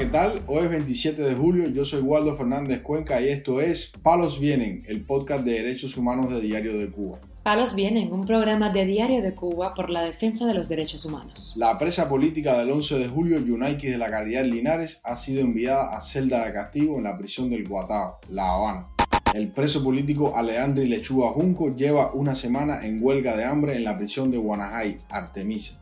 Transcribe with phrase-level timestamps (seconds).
[0.00, 0.40] ¿qué tal?
[0.46, 4.82] Hoy es 27 de julio, yo soy Waldo Fernández Cuenca y esto es Palos Vienen,
[4.88, 7.18] el podcast de derechos humanos de Diario de Cuba.
[7.42, 11.52] Palos Vienen, un programa de Diario de Cuba por la defensa de los derechos humanos.
[11.54, 15.94] La presa política del 11 de julio, Yunaiki de la Caridad Linares, ha sido enviada
[15.94, 18.86] a celda de castigo en la prisión del Guatao, La Habana.
[19.34, 23.98] El preso político Aleandri Lechuga Junco lleva una semana en huelga de hambre en la
[23.98, 25.79] prisión de Guanajay, Artemisa.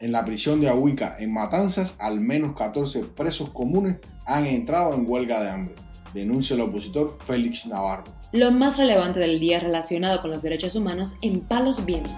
[0.00, 5.04] En la prisión de Ahuica, en Matanzas, al menos 14 presos comunes han entrado en
[5.06, 5.74] huelga de hambre,
[6.14, 8.04] denuncia el opositor Félix Navarro.
[8.32, 12.16] Lo más relevante del día relacionado con los derechos humanos en Palos Vientos.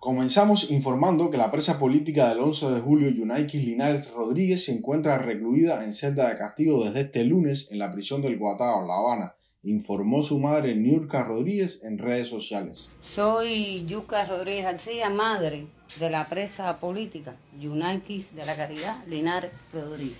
[0.00, 5.18] Comenzamos informando que la presa política del 11 de julio, Yunaikis Linares Rodríguez, se encuentra
[5.18, 9.36] recluida en celda de castigo desde este lunes en la prisión del Guatao, La Habana,
[9.62, 12.90] informó su madre Niurka Rodríguez en redes sociales.
[13.02, 15.66] Soy Yuka Rodríguez García, madre
[15.98, 20.16] de la presa política Yunaikis de la Caridad Linares Rodríguez.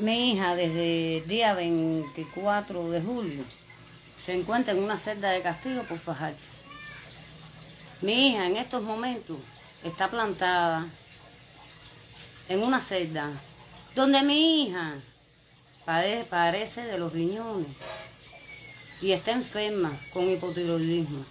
[0.00, 3.44] Mi hija desde el día 24 de julio
[4.16, 6.60] se encuentra en una celda de castigo por fajarse.
[8.00, 9.36] Mi hija en estos momentos
[9.84, 10.86] está plantada
[12.48, 13.30] en una celda
[13.94, 14.94] donde mi hija
[16.28, 17.68] parece de los riñones
[19.00, 21.24] y está enferma con hipotiroidismo.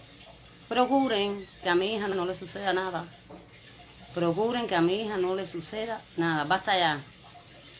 [0.68, 3.06] Procuren que a mi hija no le suceda nada.
[4.14, 6.44] Procuren que a mi hija no le suceda nada.
[6.44, 7.00] Basta ya.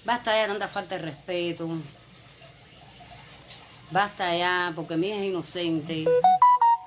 [0.06, 1.70] Basta ya tanta falta de respeto.
[3.92, 6.06] Basta ya, porque mi hija es inocente.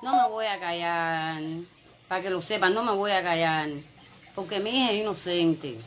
[0.01, 1.41] No me voy a callar.
[2.07, 3.69] Para que lo sepan, no me voy a callar.
[4.35, 5.77] Porque mi hija es inocente.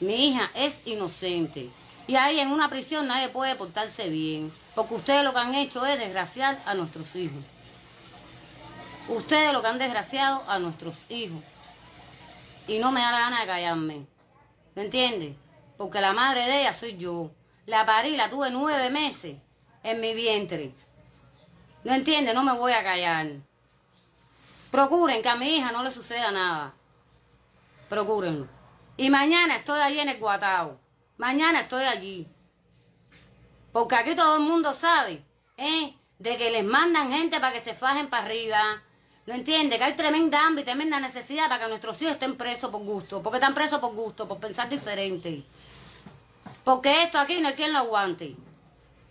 [0.00, 1.68] Mi hija es inocente.
[2.06, 5.86] Y ahí en una prisión nadie puede portarse bien, porque ustedes lo que han hecho
[5.86, 7.42] es desgraciar a nuestros hijos.
[9.08, 11.40] Ustedes lo que han desgraciado a nuestros hijos.
[12.66, 14.06] Y no me da la gana de callarme.
[14.74, 15.36] ¿Me entiendes?
[15.76, 17.30] Porque la madre de ella soy yo.
[17.66, 19.36] La parí, la tuve nueve meses
[19.82, 20.72] en mi vientre.
[21.84, 22.34] ¿No entiendes?
[22.34, 23.26] No me voy a callar.
[24.70, 26.74] Procuren que a mi hija no le suceda nada.
[27.88, 28.48] Procúrenlo.
[28.96, 30.83] Y mañana estoy allí en el Guatao.
[31.16, 32.26] Mañana estoy allí.
[33.72, 35.22] Porque aquí todo el mundo sabe,
[35.56, 35.94] ¿eh?
[36.18, 38.82] De que les mandan gente para que se fajen para arriba.
[39.26, 39.78] ¿Lo entiende?
[39.78, 43.22] Que hay tremenda hambre y tremenda necesidad para que nuestros hijos estén presos por gusto.
[43.22, 45.44] Porque están presos por gusto, por pensar diferente.
[46.62, 48.36] Porque esto aquí no hay quien lo aguante.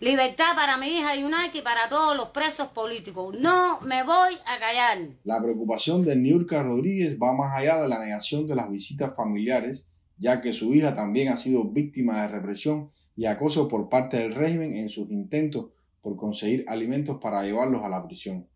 [0.00, 3.34] Libertad para mi hija Yunaki y para todos los presos políticos.
[3.38, 4.98] No me voy a callar.
[5.24, 9.86] La preocupación de Niurka Rodríguez va más allá de la negación de las visitas familiares
[10.24, 14.34] ya que su hija también ha sido víctima de represión y acoso por parte del
[14.34, 15.66] régimen en sus intentos
[16.00, 18.48] por conseguir alimentos para llevarlos a la prisión.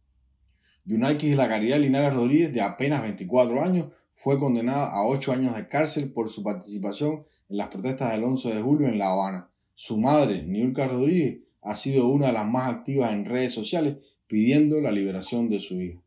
[0.87, 5.55] Yunaikis de la Caridad Linares Rodríguez, de apenas 24 años, fue condenada a 8 años
[5.55, 9.51] de cárcel por su participación en las protestas del 11 de julio en La Habana.
[9.75, 14.81] Su madre, Niurka Rodríguez, ha sido una de las más activas en redes sociales pidiendo
[14.81, 16.01] la liberación de su hija.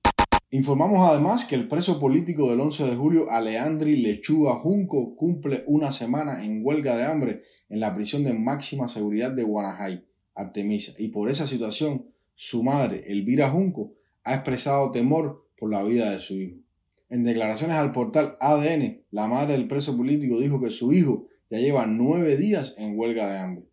[0.54, 5.94] Informamos además que el preso político del 11 de julio, Aleandri Lechuga Junco, cumple una
[5.94, 10.04] semana en huelga de hambre en la prisión de máxima seguridad de Guanajay,
[10.36, 13.94] Artemisa, y por esa situación su madre, Elvira Junco,
[14.26, 16.58] ha expresado temor por la vida de su hijo.
[17.10, 21.60] En declaraciones al portal ADN, la madre del preso político dijo que su hijo ya
[21.60, 23.66] lleva nueve días en huelga de hambre.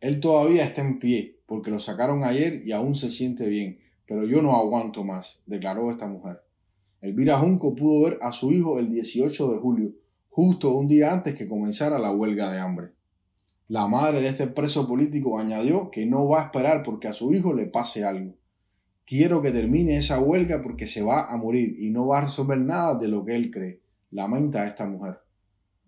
[0.00, 3.78] Él todavía está en pie porque lo sacaron ayer y aún se siente bien,
[4.08, 6.40] pero yo no aguanto más, declaró esta mujer.
[7.02, 9.90] Elvira Junco pudo ver a su hijo el 18 de julio,
[10.30, 12.88] justo un día antes que comenzara la huelga de hambre.
[13.68, 17.34] La madre de este preso político añadió que no va a esperar porque a su
[17.34, 18.34] hijo le pase algo.
[19.04, 22.58] Quiero que termine esa huelga porque se va a morir y no va a resolver
[22.58, 23.80] nada de lo que él cree,
[24.10, 25.18] lamenta esta mujer.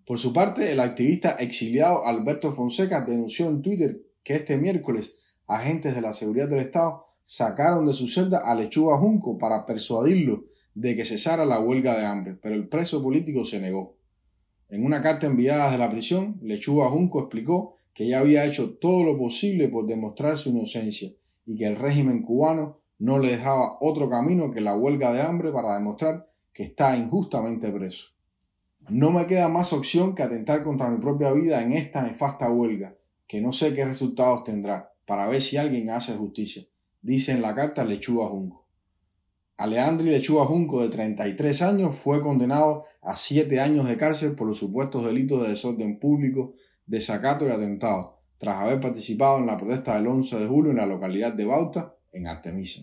[0.07, 5.17] Por su parte, el activista exiliado Alberto Fonseca denunció en Twitter que este miércoles
[5.47, 10.45] agentes de la seguridad del Estado sacaron de su celda a Lechuga Junco para persuadirlo
[10.75, 13.97] de que cesara la huelga de hambre, pero el preso político se negó.
[14.69, 19.05] En una carta enviada desde la prisión, Lechuga Junco explicó que ya había hecho todo
[19.05, 21.11] lo posible por demostrar su inocencia
[21.45, 25.51] y que el régimen cubano no le dejaba otro camino que la huelga de hambre
[25.51, 28.09] para demostrar que está injustamente preso.
[28.89, 32.97] No me queda más opción que atentar contra mi propia vida en esta nefasta huelga,
[33.27, 36.65] que no sé qué resultados tendrá, para ver si alguien hace justicia
[37.03, 38.67] dice en la carta Lechuga Junco.
[39.57, 44.59] Aleandri Lechuga Junco, de 33 años, fue condenado a 7 años de cárcel por los
[44.59, 46.55] supuestos delitos de desorden público,
[46.87, 50.87] desacato y atentado, tras haber participado en la protesta del 11 de julio en la
[50.87, 52.83] localidad de Bauta, en Artemisa.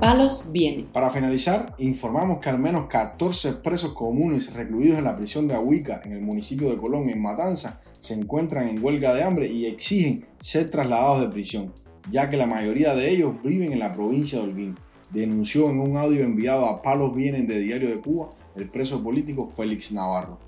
[0.00, 0.86] Palos vienen.
[0.86, 6.00] Para finalizar, informamos que al menos 14 presos comunes recluidos en la prisión de Ahuica,
[6.04, 10.24] en el municipio de Colón, en Matanza, se encuentran en huelga de hambre y exigen
[10.40, 11.72] ser trasladados de prisión,
[12.12, 14.76] ya que la mayoría de ellos viven en la provincia de Holguín.
[15.10, 19.48] Denunció en un audio enviado a Palos Vienen de Diario de Cuba el preso político
[19.48, 20.38] Félix Navarro.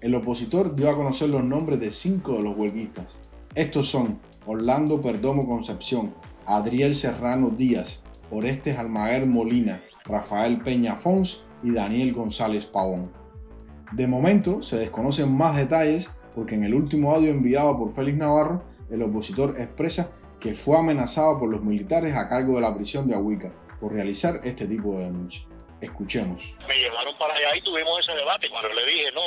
[0.00, 3.18] El opositor dio a conocer los nombres de cinco de los huelguistas.
[3.54, 6.14] Estos son Orlando Perdomo Concepción,
[6.46, 13.12] Adriel Serrano Díaz, Orestes Almaguer Molina, Rafael Peña Fons y Daniel González Pavón.
[13.92, 18.64] De momento se desconocen más detalles porque en el último audio enviado por Félix Navarro,
[18.90, 23.14] el opositor expresa que fue amenazado por los militares a cargo de la prisión de
[23.14, 25.46] Ahuica por realizar este tipo de denuncias.
[25.80, 26.42] Escuchemos.
[26.68, 28.50] Me llevaron para allá y tuvimos ese debate.
[28.50, 29.22] Cuando le dije, no,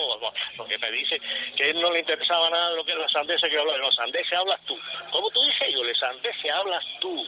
[0.58, 1.20] lo que me dice
[1.58, 3.76] que a él no le interesaba nada de lo que es la sandesa que habla.
[3.80, 4.76] No, sandesa hablas tú.
[5.12, 5.84] ¿Cómo tú dices yo?
[5.84, 7.24] Le sandesa hablas tú.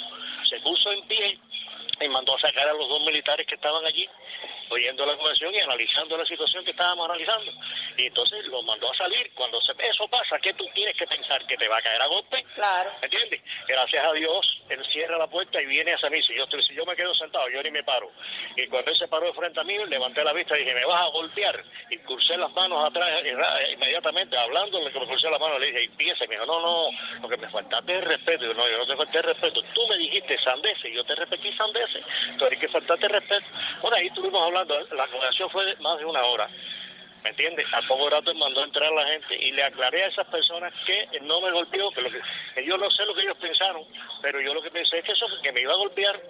[0.47, 1.39] Se puso en pie
[2.03, 4.07] y mandó a sacar a los dos militares que estaban allí
[4.69, 7.51] oyendo la convención y analizando la situación que estábamos analizando.
[7.97, 9.31] Y entonces lo mandó a salir.
[9.33, 11.45] Cuando eso pasa, ¿qué tú tienes que pensar?
[11.47, 12.43] ¿Que te va a caer a golpe?
[12.55, 12.91] Claro.
[13.01, 13.41] ¿Entiendes?
[13.67, 16.21] Gracias a Dios, él cierra la puerta y viene hacia mí.
[16.21, 18.11] Si yo, si yo me quedo sentado, yo ni me paro.
[18.55, 20.85] Y cuando él se paró de frente a mí, levanté la vista y dije, ¿me
[20.85, 21.63] vas a golpear?
[21.89, 23.23] Y crucé las manos atrás
[23.71, 26.89] inmediatamente, hablando, me crucé las manos, le dije, y piensa, me dijo, no, no,
[27.21, 28.53] lo que me faltaste es respeto.
[28.53, 29.61] no, yo no te falté respeto.
[29.73, 32.01] Tú me dijiste sandese, yo te repetí sandese.
[32.29, 33.45] Entonces hay que faltarte respeto.
[33.81, 36.49] Bueno, ahí estuvimos la conversación fue más de una hora.
[37.23, 37.65] ¿Me entiendes?
[37.73, 41.07] Al poco rato mandó entrar a la gente y le aclaré a esas personas que
[41.21, 42.21] no me golpeó, que, lo que,
[42.63, 43.83] yo no sé lo que ellos pensaron,
[44.21, 46.21] pero yo lo que pensé es que eso que me iba a golpear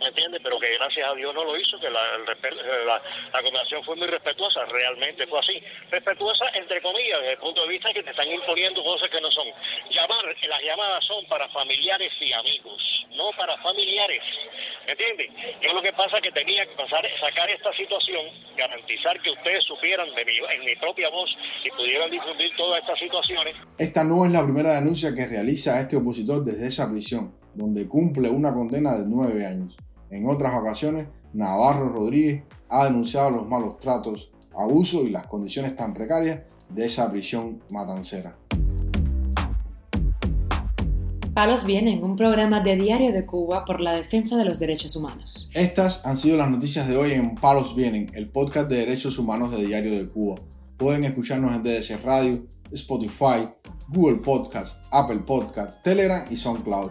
[0.00, 0.40] ¿me entiendes?
[0.42, 3.02] Pero que gracias a Dios no lo hizo, que la, la,
[3.32, 5.62] la, conversación fue muy respetuosa, realmente fue así.
[5.90, 9.30] Respetuosa, entre comillas, desde el punto de vista que te están imponiendo cosas que no
[9.30, 9.46] son.
[9.90, 14.22] Llamar, las llamadas son para familiares y amigos, no para familiares,
[14.86, 15.28] ¿me entiendes?
[15.60, 18.26] Yo lo que pasa es que tenía que pasar, sacar esta situación,
[18.56, 21.30] garantizar que ustedes supieran de mi, en mi propia voz
[21.64, 23.54] y pudieran difundir todas estas situaciones.
[23.78, 28.28] Esta no es la primera denuncia que realiza este opositor desde esa prisión, donde cumple
[28.30, 29.76] una condena de nueve años.
[30.10, 35.94] En otras ocasiones, Navarro Rodríguez ha denunciado los malos tratos, abusos y las condiciones tan
[35.94, 38.36] precarias de esa prisión matancera.
[41.32, 45.48] Palos Vienen, un programa de Diario de Cuba por la defensa de los derechos humanos.
[45.54, 49.52] Estas han sido las noticias de hoy en Palos Vienen, el podcast de derechos humanos
[49.52, 50.40] de Diario de Cuba.
[50.76, 53.48] Pueden escucharnos en DDC Radio, Spotify,
[53.88, 56.90] Google Podcast, Apple Podcast, Telegram y SoundCloud.